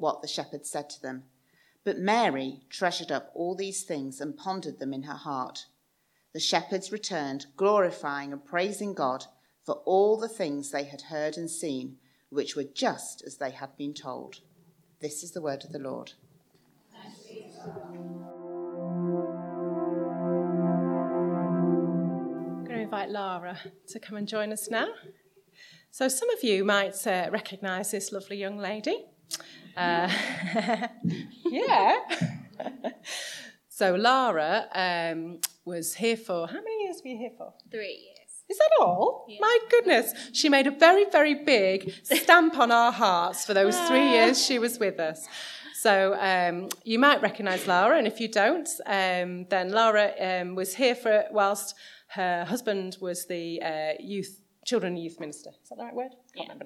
[0.00, 1.24] what the shepherds said to them.
[1.84, 5.66] But Mary treasured up all these things and pondered them in her heart.
[6.32, 9.26] The shepherds returned, glorifying and praising God
[9.64, 11.96] for all the things they had heard and seen,
[12.28, 14.40] which were just as they had been told.
[15.00, 16.12] This is the word of the Lord.
[16.94, 17.12] I'm
[22.64, 24.88] going to invite Lara to come and join us now.
[25.90, 29.06] So, some of you might uh, recognise this lovely young lady.
[29.76, 30.10] Uh,
[31.44, 31.98] yeah.
[33.68, 37.52] so, Lara um, was here for how many years were you here for?
[37.70, 38.16] Three years.
[38.48, 39.26] Is that all?
[39.28, 39.38] Yeah.
[39.40, 40.14] My goodness.
[40.32, 44.58] She made a very, very big stamp on our hearts for those three years she
[44.58, 45.26] was with us.
[45.74, 50.74] So um, you might recognise Lara, and if you don't, um, then Lara um, was
[50.74, 51.74] here for whilst
[52.08, 55.50] her husband was the uh, youth children and youth minister.
[55.62, 56.10] Is that the right word?
[56.10, 56.42] Can't Yeah.
[56.52, 56.64] remember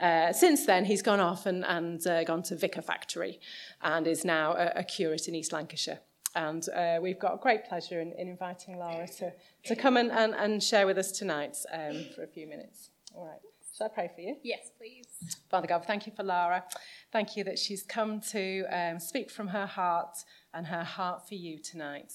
[0.00, 0.06] now.
[0.28, 3.40] Uh, since then, he's gone off and, and uh, gone to Vicar Factory
[3.80, 5.98] and is now a, a curate in East Lancashire.
[6.34, 9.32] And uh, we've got great pleasure in, in inviting Lara to,
[9.64, 12.90] to come and, and, and share with us tonight um, for a few minutes.
[13.14, 13.40] All right.
[13.76, 14.36] Shall I pray for you?
[14.42, 15.06] Yes, please.
[15.50, 16.64] Father God, thank you for Lara.
[17.10, 20.16] Thank you that she's come to um, speak from her heart
[20.52, 22.12] and her heart for you tonight.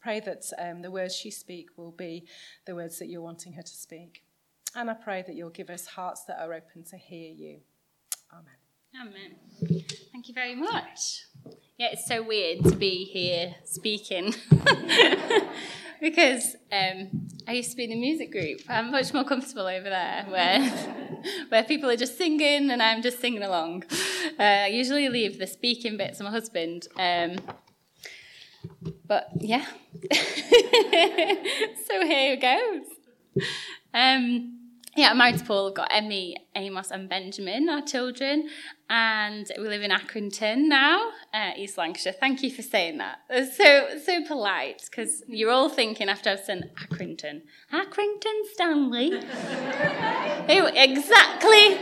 [0.00, 2.26] Pray that um, the words she speak will be
[2.66, 4.22] the words that you're wanting her to speak.
[4.74, 7.58] And I pray that you'll give us hearts that are open to hear you.
[8.32, 8.54] Amen.
[9.00, 9.84] Amen.
[10.12, 11.26] Thank you very much.
[11.78, 14.34] Yeah, it's so weird to be here speaking
[16.00, 18.60] because um, I used to be in the music group.
[18.68, 20.70] I'm much more comfortable over there where
[21.48, 23.84] where people are just singing and I'm just singing along.
[24.38, 26.86] Uh, I usually leave the speaking bit to my husband.
[26.96, 27.36] Um,
[29.06, 29.66] but yeah,
[30.12, 33.44] so here it goes.
[33.92, 34.61] Um,
[34.96, 35.68] yeah, I'm married to Paul.
[35.68, 38.48] I've got Emmy, Amos, and Benjamin, our children,
[38.90, 42.12] and we live in Accrington now, uh, East Lancashire.
[42.12, 43.20] Thank you for saying that.
[43.30, 47.42] It's so so polite because you're all thinking after I've said Accrington,
[47.72, 49.12] Accrington Stanley.
[50.48, 51.78] Ew, exactly.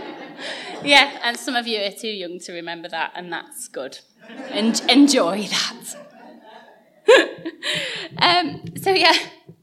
[0.84, 3.99] Yeah, and some of you are too young to remember that, and that's good.
[4.50, 5.97] En- enjoy that.
[8.19, 9.15] um, so yeah,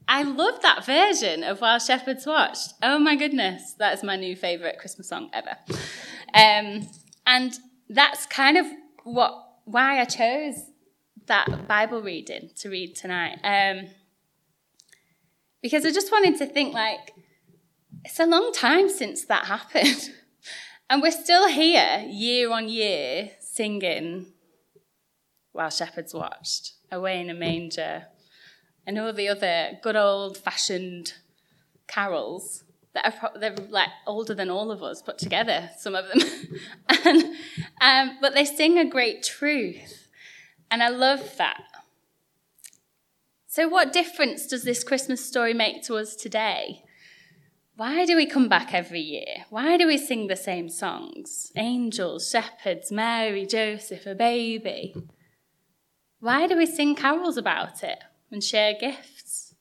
[0.08, 2.72] I love that version of While Shepherds Watched.
[2.82, 5.56] Oh my goodness, that is my new favourite Christmas song ever.
[6.34, 6.88] Um,
[7.26, 7.58] and
[7.90, 8.66] that's kind of
[9.04, 10.54] what why I chose
[11.26, 13.38] that Bible reading to read tonight.
[13.44, 13.88] Um,
[15.62, 17.12] because I just wanted to think like
[18.02, 20.10] it's a long time since that happened.
[20.90, 24.32] And we're still here year on year singing
[25.52, 28.06] while shepherds watched, away in a manger,
[28.88, 31.12] and all the other good old fashioned
[31.86, 36.06] carols that are pro- they're like older than all of us put together, some of
[36.08, 36.20] them.
[37.04, 37.24] and,
[37.82, 40.08] um, but they sing a great truth,
[40.70, 41.62] and I love that.
[43.46, 46.82] So, what difference does this Christmas story make to us today?
[47.76, 49.44] Why do we come back every year?
[49.50, 51.52] Why do we sing the same songs?
[51.56, 54.96] Angels, shepherds, Mary, Joseph, a baby.
[56.20, 57.98] Why do we sing carols about it
[58.30, 59.54] and share gifts?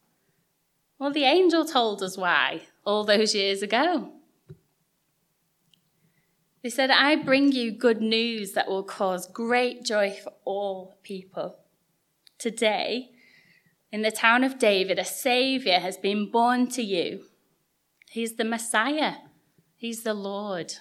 [1.00, 4.14] Well, the angel told us why all those years ago.
[6.64, 11.60] They said, I bring you good news that will cause great joy for all people.
[12.40, 13.12] Today,
[13.92, 17.24] in the town of David, a Saviour has been born to you.
[18.10, 19.14] He's the Messiah,
[19.76, 20.74] He's the Lord.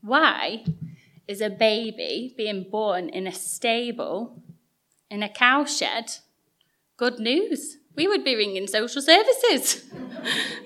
[0.00, 0.64] Why
[1.28, 4.42] is a baby being born in a stable,
[5.10, 6.20] in a cowshed?
[6.96, 7.76] Good news.
[7.96, 9.84] We would be ringing social services.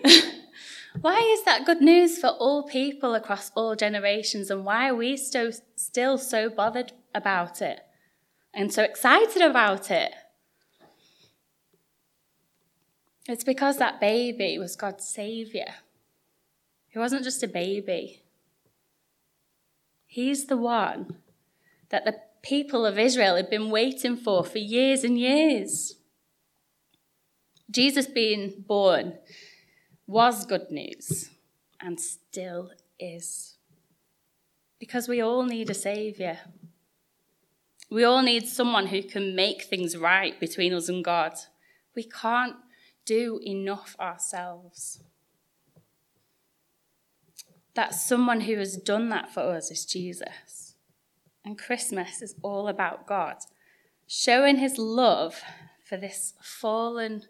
[1.00, 5.16] why is that good news for all people across all generations, and why are we
[5.16, 7.80] still so bothered about it
[8.52, 10.12] and so excited about it?
[13.26, 15.74] It's because that baby was God's Saviour.
[16.88, 18.24] He wasn't just a baby,
[20.14, 21.16] He's the one
[21.88, 22.14] that the
[22.44, 25.94] people of Israel had been waiting for for years and years.
[27.70, 29.14] Jesus being born
[30.06, 31.30] was good news
[31.80, 32.70] and still
[33.00, 33.56] is.
[34.78, 36.36] Because we all need a Saviour.
[37.90, 41.32] We all need someone who can make things right between us and God.
[41.96, 42.56] We can't
[43.06, 45.00] do enough ourselves.
[47.74, 50.63] That someone who has done that for us is Jesus.
[51.44, 53.36] And Christmas is all about God
[54.06, 55.42] showing his love
[55.84, 57.22] for this fallen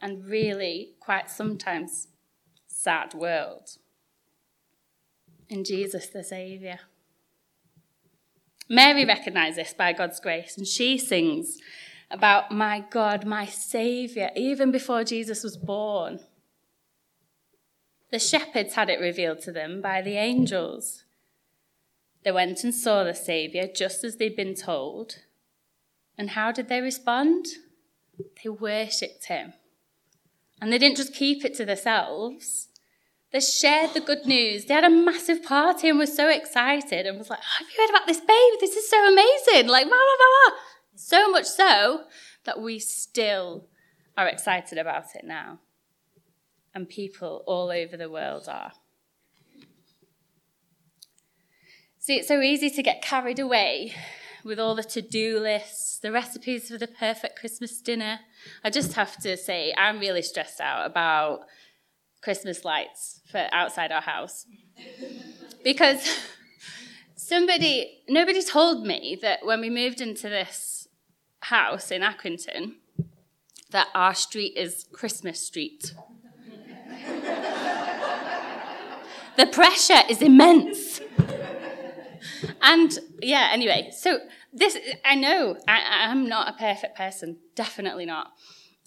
[0.00, 2.08] and really quite sometimes
[2.66, 3.78] sad world.
[5.48, 6.80] In Jesus, the Saviour.
[8.68, 11.58] Mary recognized this by God's grace, and she sings
[12.10, 16.20] about my God, my Saviour, even before Jesus was born.
[18.10, 21.04] The shepherds had it revealed to them by the angels.
[22.24, 25.16] They went and saw the Saviour just as they'd been told.
[26.16, 27.46] And how did they respond?
[28.42, 29.52] They worshipped him.
[30.60, 32.68] And they didn't just keep it to themselves.
[33.32, 34.64] They shared the good news.
[34.64, 37.90] They had a massive party and were so excited and was like, Have you heard
[37.90, 38.56] about this baby?
[38.60, 39.68] This is so amazing.
[39.68, 40.58] Like, blah, blah, blah, blah.
[40.94, 42.04] So much so
[42.44, 43.66] that we still
[44.16, 45.58] are excited about it now.
[46.72, 48.72] And people all over the world are.
[52.04, 53.94] See, it's so easy to get carried away
[54.44, 58.20] with all the to do lists, the recipes for the perfect Christmas dinner.
[58.62, 61.46] I just have to say, I'm really stressed out about
[62.22, 64.44] Christmas lights for outside our house.
[65.64, 66.06] because
[67.16, 70.86] somebody, nobody told me that when we moved into this
[71.40, 72.74] house in Accrington,
[73.70, 75.94] that our street is Christmas Street.
[79.38, 80.93] the pressure is immense.
[82.62, 84.20] And yeah, anyway, so
[84.52, 88.32] this, I know I, I'm not a perfect person, definitely not.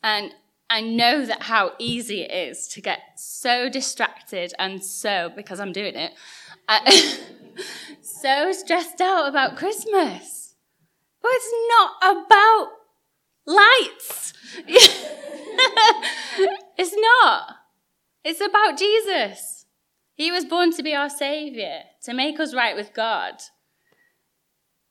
[0.03, 0.31] And
[0.69, 5.71] I know that how easy it is to get so distracted and so, because I'm
[5.71, 6.13] doing it,
[6.67, 6.79] uh,
[8.01, 10.55] so stressed out about Christmas.
[11.21, 12.67] But it's not about
[13.45, 14.33] lights.
[16.77, 17.55] it's not.
[18.23, 19.56] It's about Jesus.
[20.17, 23.35] He was born to be our Savior, to make us right with God.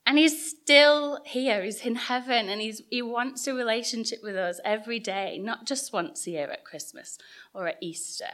[0.06, 1.64] And he's still here.
[1.64, 5.92] He's in heaven and he's, he wants a relationship with us every day, not just
[5.92, 7.18] once a year at Christmas
[7.52, 8.30] or at Easter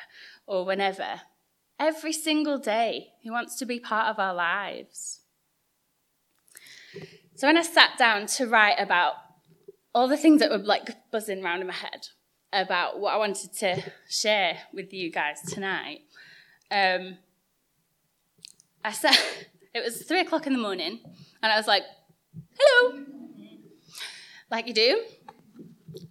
[0.47, 1.23] or whenever.
[1.81, 5.21] Every single day, he wants to be part of our lives.
[7.37, 9.15] So when I sat down to write about
[9.95, 12.09] all the things that were like buzzing around in my head
[12.53, 16.01] about what I wanted to share with you guys tonight,
[16.73, 17.19] um,
[18.85, 19.15] I said
[19.75, 21.01] it was three o'clock in the morning
[21.43, 21.83] and I was like,
[22.59, 23.05] hello,
[24.51, 25.03] like you do.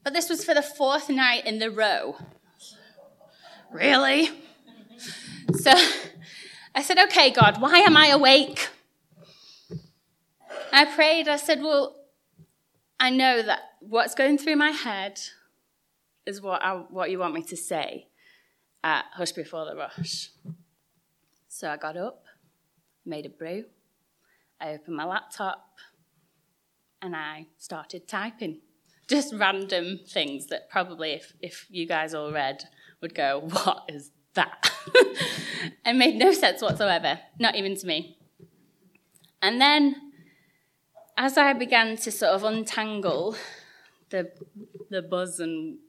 [0.04, 2.16] But this was for the fourth night in the row.
[3.72, 4.30] Really?
[5.60, 5.72] So
[6.75, 8.69] I said, okay, God, why am I awake?
[10.72, 11.96] I prayed, I said, well,
[13.00, 15.19] I know that what's going through my head
[16.25, 18.08] is what, I, what you want me to say
[18.83, 20.30] at Hush Before the Rush.
[21.48, 22.24] So I got up,
[23.06, 23.66] made a brew,
[24.60, 25.68] I opened my laptop
[27.01, 28.60] and I started typing.
[29.07, 32.63] Just random things that probably, if, if you guys all read,
[33.01, 34.72] would go, What is that?
[35.86, 38.18] it made no sense whatsoever, not even to me.
[39.42, 39.95] And then,
[41.18, 43.36] as I began to sort of untangle
[44.12, 44.31] the,
[44.89, 45.80] the buzz and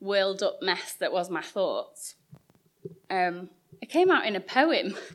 [0.00, 2.14] whirled up mess that was my thoughts,
[3.10, 3.50] um,
[3.80, 4.94] it came out in a poem.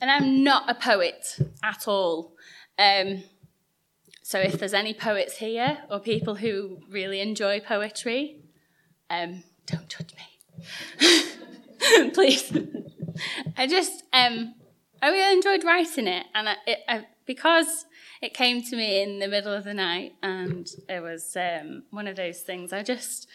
[0.00, 2.32] And I'm not a poet at all.
[2.78, 3.24] Um,
[4.22, 8.38] so if there's any poets here or people who really enjoy poetry,
[9.10, 12.50] um, don't judge me, please.
[13.56, 14.54] I just, um,
[15.02, 17.84] I really enjoyed writing it, and I, it, I, because
[18.22, 22.06] it came to me in the middle of the night, and it was um, one
[22.06, 22.72] of those things.
[22.72, 23.28] I just,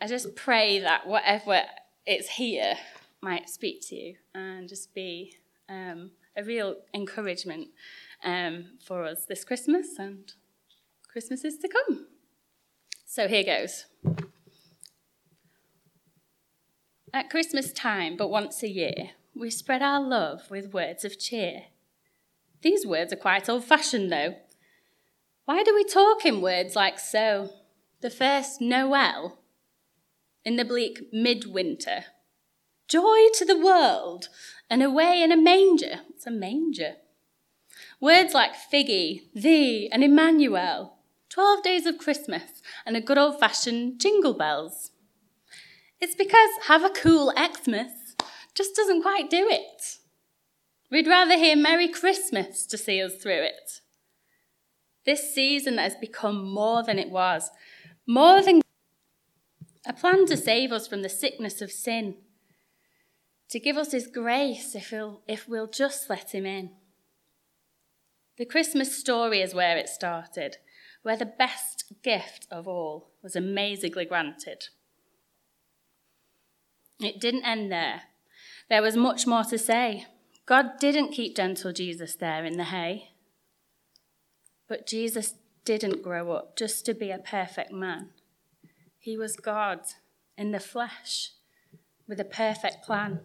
[0.00, 1.62] I just pray that whatever
[2.06, 2.74] it's here
[3.20, 5.36] might speak to you and just be
[5.68, 7.68] um, a real encouragement
[8.24, 10.32] um, for us this Christmas and
[11.10, 12.06] Christmases to come.
[13.06, 13.86] So here goes.
[17.12, 21.62] At Christmas time, but once a year, we spread our love with words of cheer.
[22.62, 24.36] These words are quite old fashioned, though.
[25.44, 27.50] Why do we talk in words like so?
[28.00, 29.38] The first Noel,
[30.48, 32.06] in the bleak midwinter,
[32.88, 34.30] Joy to the world,
[34.70, 36.00] and away in a manger.
[36.08, 36.94] It's a manger.
[38.00, 40.96] Words like figgy, thee, and Emmanuel.
[41.28, 44.92] Twelve days of Christmas, and a good old fashioned jingle bells.
[46.00, 48.16] It's because have a cool Xmas
[48.54, 49.98] just doesn't quite do it.
[50.90, 53.82] We'd rather hear Merry Christmas to see us through it.
[55.04, 57.50] This season that has become more than it was,
[58.06, 58.62] more than
[59.88, 62.16] a plan to save us from the sickness of sin
[63.48, 66.70] to give us His grace if we'll, if we'll just let Him in.
[68.36, 70.58] The Christmas story is where it started,
[71.02, 74.68] where the best gift of all was amazingly granted.
[77.00, 78.02] It didn't end there.
[78.68, 80.06] There was much more to say.
[80.44, 83.12] God didn't keep gentle Jesus there in the hay.
[84.68, 88.10] But Jesus didn't grow up just to be a perfect man.
[89.08, 89.80] He was God
[90.36, 91.30] in the flesh
[92.06, 93.20] with a perfect plan.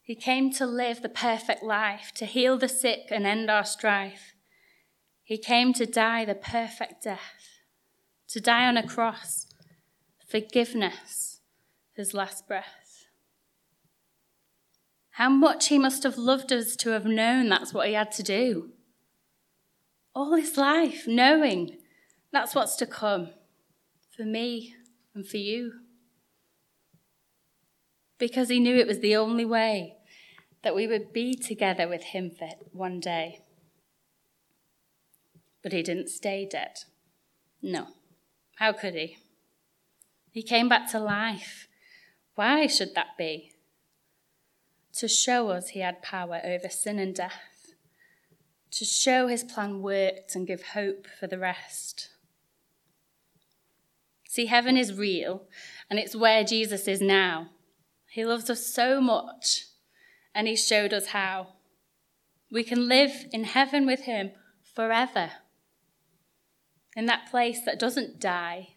[0.00, 4.32] He came to live the perfect life, to heal the sick and end our strife.
[5.22, 7.60] He came to die the perfect death,
[8.28, 9.46] to die on a cross,
[10.26, 11.42] forgiveness,
[11.94, 13.08] his last breath.
[15.10, 18.22] How much he must have loved us to have known that's what he had to
[18.22, 18.70] do.
[20.14, 21.76] All his life, knowing
[22.32, 23.32] that's what's to come
[24.22, 24.76] for me
[25.14, 25.72] and for you
[28.18, 29.96] because he knew it was the only way
[30.62, 33.40] that we would be together with him for one day.
[35.60, 36.84] But he didn't stay dead.
[37.60, 37.88] No.
[38.56, 39.16] How could he?
[40.30, 41.66] He came back to life.
[42.36, 43.50] Why should that be?
[44.98, 47.74] To show us he had power over sin and death.
[48.70, 52.10] To show his plan worked and give hope for the rest.
[54.32, 55.42] See, heaven is real,
[55.90, 57.50] and it's where Jesus is now.
[58.08, 59.66] He loves us so much,
[60.34, 61.48] and He showed us how.
[62.50, 64.30] We can live in heaven with Him
[64.74, 65.32] forever,
[66.96, 68.68] in that place that doesn't die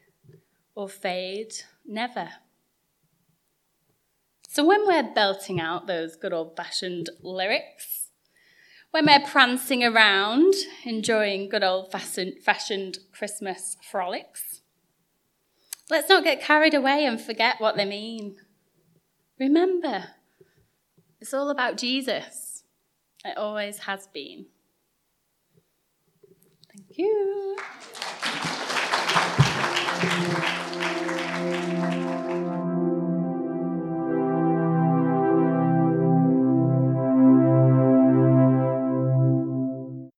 [0.75, 1.53] or fade,
[1.85, 2.31] never.
[4.49, 8.09] So when we're belting out those good old fashioned lyrics,
[8.91, 14.63] when we're prancing around, enjoying good old fashioned Christmas frolics,
[15.89, 18.37] let's not get carried away and forget what they mean.
[19.39, 20.05] Remember,
[21.19, 22.63] it's all about Jesus.
[23.23, 24.45] It always has been.
[26.71, 27.57] Thank you.